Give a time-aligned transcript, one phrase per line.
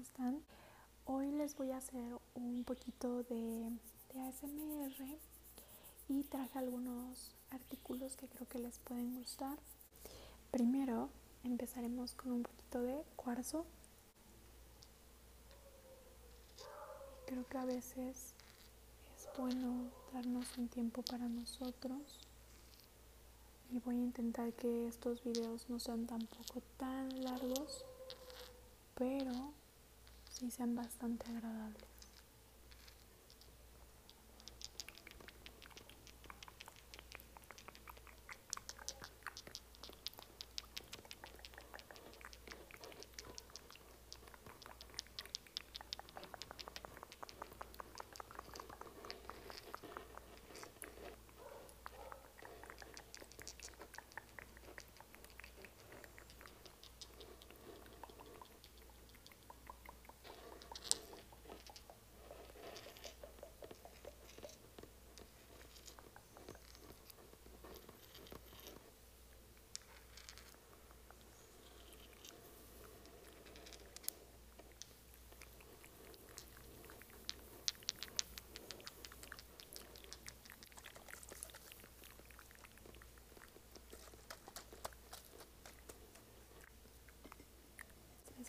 [0.00, 0.42] están?
[1.04, 2.02] Hoy les voy a hacer
[2.34, 3.70] un poquito de,
[4.14, 5.18] de ASMR
[6.08, 9.58] y traje algunos artículos que creo que les pueden gustar.
[10.50, 11.10] Primero
[11.44, 13.66] empezaremos con un poquito de cuarzo.
[17.26, 18.34] Creo que a veces
[19.16, 22.26] es bueno darnos un tiempo para nosotros
[23.70, 27.84] y voy a intentar que estos videos no sean tampoco tan largos
[29.00, 29.52] pero
[30.40, 31.99] sí sean bastante agradables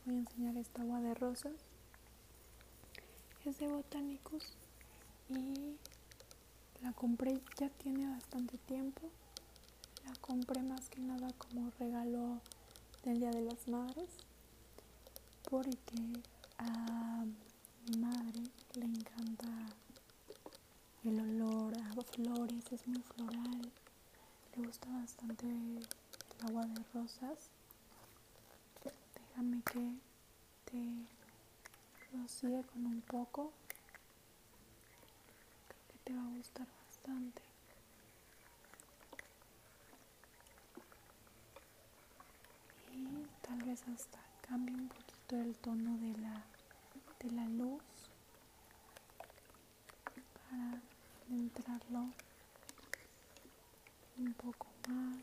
[0.06, 1.54] voy a enseñar esta agua de rosas.
[3.46, 4.54] Es de Botanicus
[5.30, 5.78] y
[6.82, 9.10] la compré ya tiene bastante tiempo.
[10.06, 12.42] La compré más que nada como regalo
[13.04, 14.10] del Día de las Madres
[15.50, 16.24] porque
[16.58, 17.26] a
[17.88, 18.42] mi madre
[18.76, 19.48] le encanta
[21.04, 23.72] el olor a flores, es muy floral.
[24.56, 25.88] Le gusta bastante el
[26.48, 27.50] agua de rosas
[29.32, 29.96] déjame que
[30.66, 33.52] te rocíe con un poco.
[35.68, 37.42] Creo que te va a gustar bastante.
[42.94, 46.44] Y tal vez hasta cambie un poquito el tono de la
[47.20, 47.82] de la luz
[50.50, 50.82] para
[51.30, 52.10] entrarlo
[54.18, 55.18] un poco más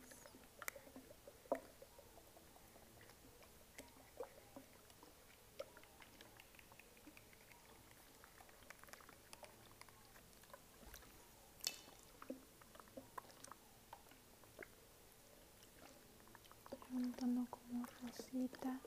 [16.93, 18.81] un tono como rosita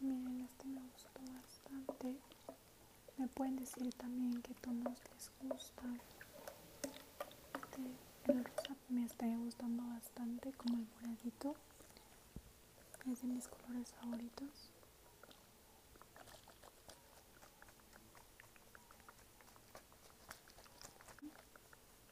[0.00, 2.16] miren este me gustó bastante
[3.16, 6.00] me pueden decir también qué tonos les gustan
[8.26, 11.54] este, me está gustando bastante como el moradito
[13.12, 14.70] es de mis colores favoritos.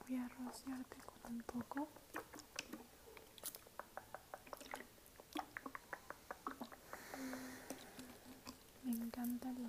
[0.08, 1.88] Voy a rociarte con un poco.
[8.84, 9.65] Me encanta el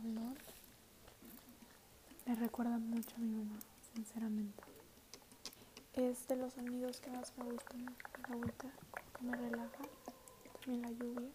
[2.37, 3.59] recuerda mucho a mi mamá,
[3.93, 4.63] sinceramente.
[5.93, 7.85] Es de los sonidos que más me gustan
[8.29, 8.67] la vuelta,
[9.17, 9.83] que me relaja.
[10.61, 11.29] También la lluvia.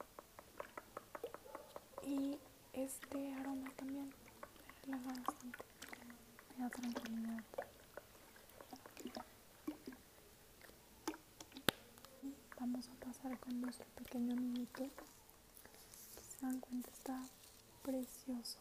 [2.04, 2.38] Y
[2.72, 5.58] este aroma también me relaja bastante.
[6.56, 7.44] Me da tranquilidad.
[12.60, 14.84] Vamos a pasar con nuestro pequeño niñito.
[16.16, 17.20] Si se dan cuenta está
[17.82, 18.58] precioso.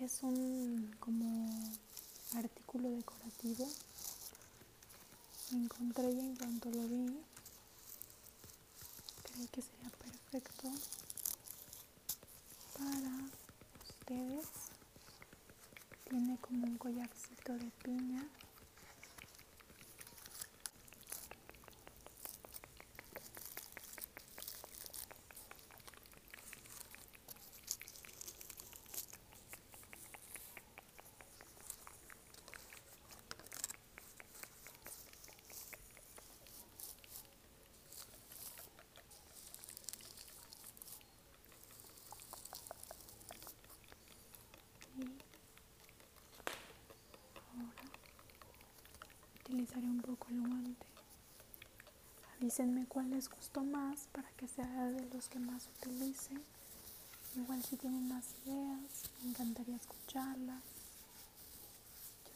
[0.00, 1.48] Es un como
[2.34, 3.66] artículo decorativo.
[5.52, 7.16] Encontré y en cuanto lo vi,
[9.22, 10.70] creí que sería perfecto
[12.76, 13.30] para
[13.88, 14.46] ustedes.
[16.08, 18.28] Tiene como un collarcito de piña
[52.44, 56.42] Avísenme cuál les gustó más para que sea de los que más utilicen.
[57.36, 60.62] Igual si tienen más ideas, me encantaría escucharlas.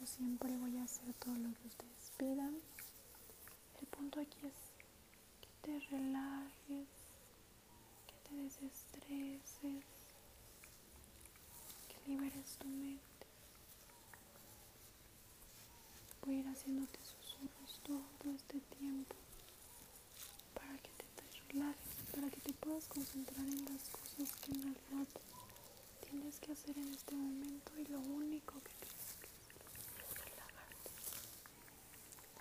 [0.00, 2.56] Yo siempre voy a hacer todo lo que ustedes pidan.
[3.82, 4.54] El punto aquí es
[5.42, 6.88] que te relajes,
[8.06, 9.84] que te desestreses,
[11.86, 13.02] que liberes tu mente.
[16.24, 17.17] Voy a ir haciéndote su
[26.58, 29.28] hacer en este momento y lo único que tienes que
[30.02, 30.90] es relajarte.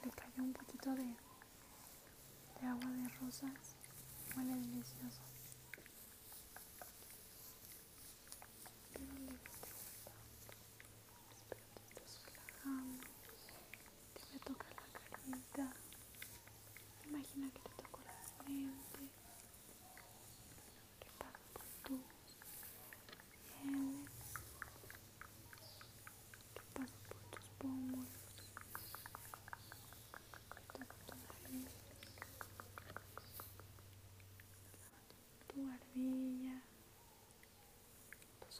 [0.04, 1.16] Le cayó un poquito de
[2.66, 3.76] agua de rosas,
[4.36, 5.22] huele delicioso.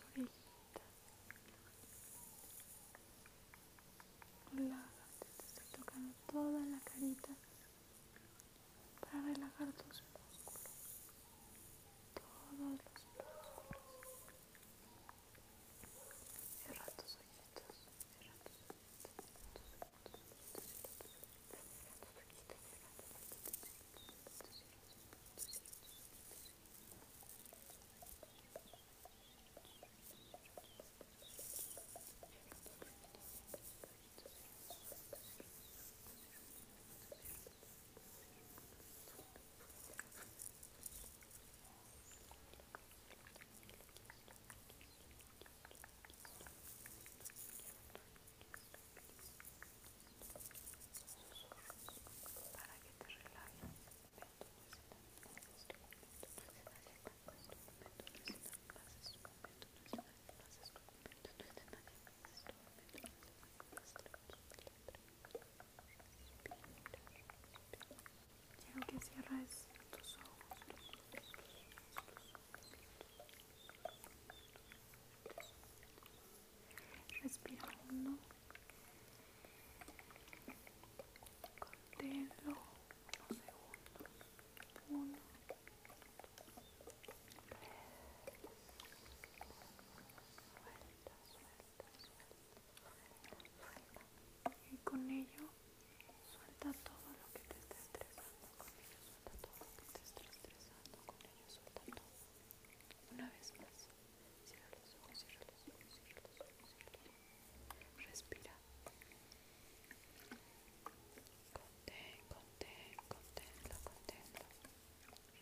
[0.02, 0.84] orejitas.
[5.20, 7.30] Te estoy tocando toda la carita
[9.02, 10.02] para relajar tus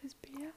[0.05, 0.53] his beer.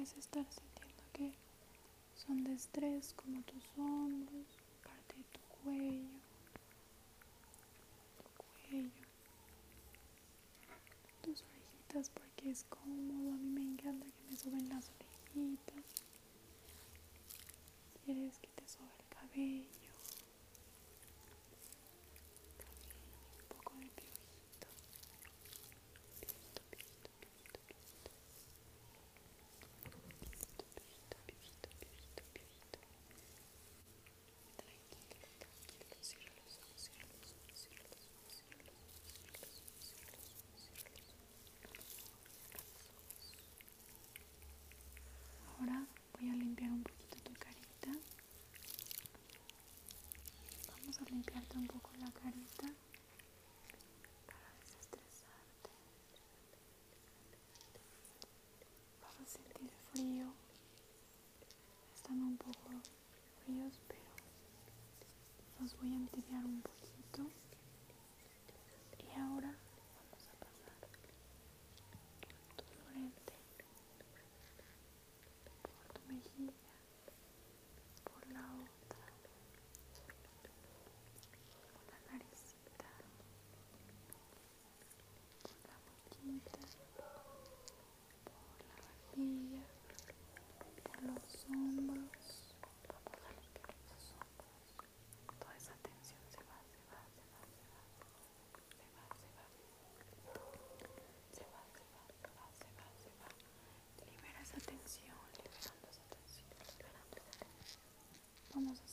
[0.00, 1.34] puedes estar sintiendo que
[2.14, 4.46] son de estrés como tus hombros,
[4.82, 6.08] parte de tu cuello,
[8.16, 8.90] tu cuello,
[11.20, 15.84] tus orejitas porque es cómodo, a mí me encanta que me suben las orejitas,
[18.02, 19.89] quieres que te sobe el cabello.
[76.40, 76.69] Mm-hmm.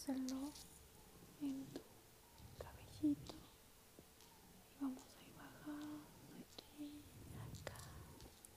[0.08, 0.52] hacerlo
[1.42, 1.82] en tu
[2.58, 3.36] cabellito.
[4.78, 6.06] Y vamos a ir bajando
[6.54, 7.04] aquí
[7.36, 7.76] acá.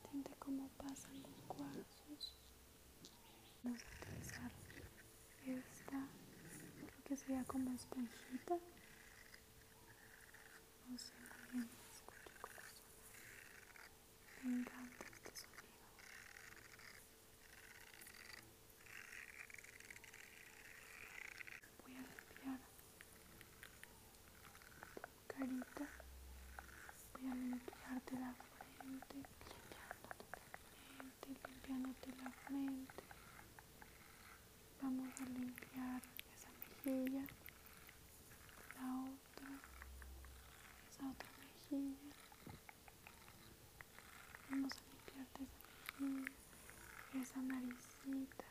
[0.08, 2.36] Siente cómo pasan los cuarzos
[3.64, 4.52] vamos a utilizar
[5.44, 8.56] esta lo que sería como esponjita.
[46.00, 46.30] Mejilla,
[47.14, 48.44] esa naricita,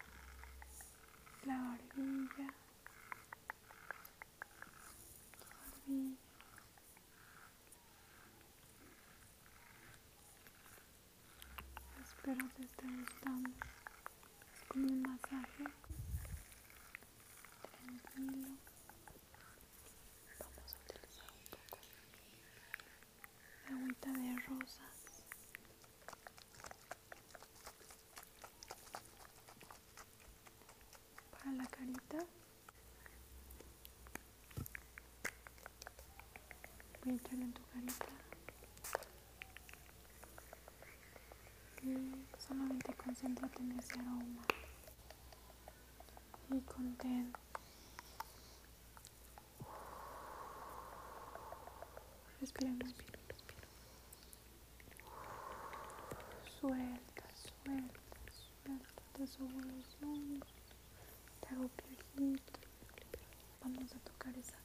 [1.46, 2.54] la barbilla,
[5.40, 6.18] tu barbilla.
[12.02, 13.50] Espero te esté gustando.
[13.50, 15.64] Es como un masaje.
[17.72, 18.48] Tranquilo.
[20.40, 21.78] Vamos a utilizar un poco
[23.68, 25.24] de agüita de rosas.
[31.32, 32.20] Para la carita.
[37.10, 37.18] En
[37.54, 38.06] tu carita.
[41.82, 44.44] y solamente concéntrate en ese aroma.
[46.52, 47.34] Y contén.
[52.40, 53.68] Respira respira respira.
[56.60, 58.22] Suelta suelta
[58.64, 58.90] suelta.
[60.06, 60.54] Hombros
[61.42, 62.60] te hago piojito
[63.64, 64.58] vamos a tocar esa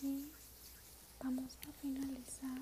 [0.00, 0.30] y
[1.22, 2.58] vamos a finalizar.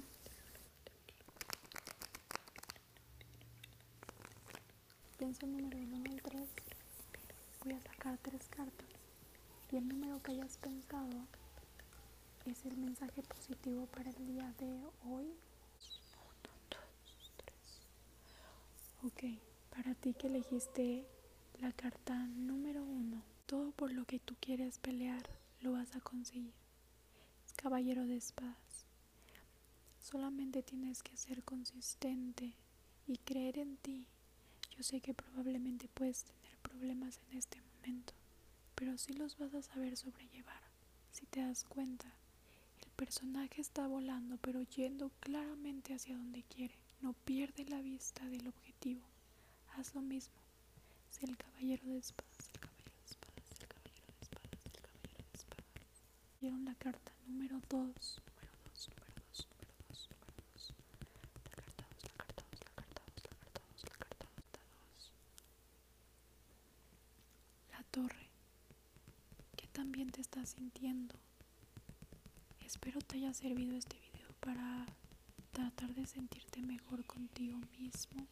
[5.18, 6.48] Pienso el número 1 al 3
[7.64, 8.88] voy a sacar tres cartas.
[9.70, 11.26] Y el número que hayas pensado
[12.46, 14.66] es el mensaje positivo para el día de
[15.06, 15.26] hoy.
[15.26, 15.34] 1,
[16.70, 17.54] 2, 3
[19.04, 19.40] ok
[19.74, 21.06] para ti que elegiste
[21.60, 25.28] la carta número 1 todo por lo que tú quieres pelear
[25.60, 26.54] lo vas a conseguir
[27.60, 28.86] caballero de espadas.
[29.98, 32.54] Solamente tienes que ser consistente
[33.06, 34.06] y creer en ti.
[34.74, 38.14] Yo sé que probablemente puedes tener problemas en este momento,
[38.74, 40.62] pero sí los vas a saber sobrellevar.
[41.12, 42.10] Si te das cuenta,
[42.82, 46.78] el personaje está volando, pero yendo claramente hacia donde quiere.
[47.02, 49.02] No pierde la vista del objetivo.
[49.76, 50.40] Haz lo mismo.
[51.20, 55.34] El caballero de espadas, el caballero de espadas, el caballero de espadas, el caballero de
[55.34, 56.02] espadas.
[56.40, 60.74] Vieron la carta número 2, número 2, número 2, número 2, número 2.
[61.44, 64.82] La carta 2, la carta 2, la carta 2, la carta 2, la carta 2,
[64.82, 65.12] la 2.
[67.72, 68.30] La torre.
[69.56, 71.14] ¿Qué también te estás sintiendo?
[72.60, 74.86] Espero te haya servido este video para
[75.52, 78.26] tratar de sentirte mejor contigo mismo.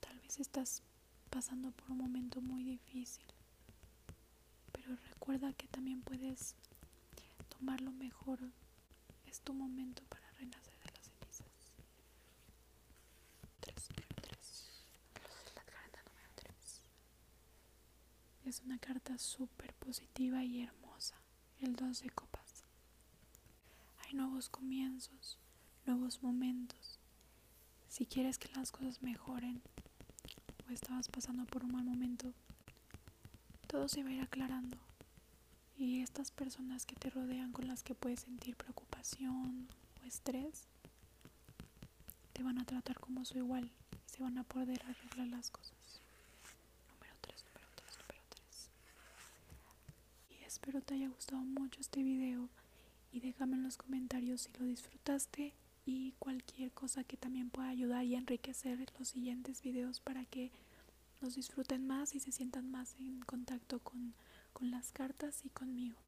[0.00, 0.82] Tal vez estás
[1.28, 3.24] pasando por un momento muy difícil,
[4.72, 6.54] pero recuerda que también puedes
[7.48, 8.38] tomar lo mejor.
[9.26, 11.46] Es tu momento para renacer de las cenizas.
[13.60, 14.38] 3, número 3.
[15.54, 16.82] La carta número 3.
[18.46, 21.16] Es una carta súper positiva y hermosa.
[21.60, 22.64] El 2 de copas.
[24.04, 25.38] Hay nuevos comienzos,
[25.86, 26.98] nuevos momentos.
[27.88, 29.62] Si quieres que las cosas mejoren
[30.72, 32.32] estabas pasando por un mal momento,
[33.66, 34.78] todo se va a ir aclarando
[35.76, 39.68] y estas personas que te rodean con las que puedes sentir preocupación
[40.00, 40.66] o estrés
[42.32, 46.00] te van a tratar como su igual y se van a poder arreglar las cosas.
[46.92, 48.70] Número 3, número 3, número 3.
[50.30, 52.48] Y espero te haya gustado mucho este video
[53.12, 55.54] y déjame en los comentarios si lo disfrutaste
[55.88, 60.50] y cualquier cosa que también pueda ayudar y enriquecer los siguientes videos para que
[61.20, 64.14] los disfruten más y se sientan más en contacto con
[64.58, 65.98] con las cartas y conmigo.